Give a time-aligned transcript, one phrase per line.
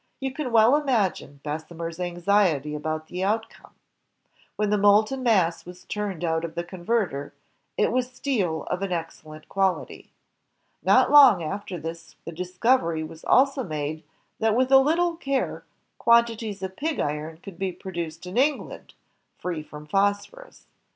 [0.19, 3.75] You can well imagine Bessemer 's anxiety about the outcome.
[4.55, 7.35] When the molten mass was turned out of the converter,
[7.77, 10.11] it was steel of an excellent quality.
[10.81, 14.01] Not long after this the discovery was also made
[14.39, 15.65] that with a little care
[15.99, 18.95] quan tities of pig iron could be produced in England,
[19.37, 20.63] free from phos^onis.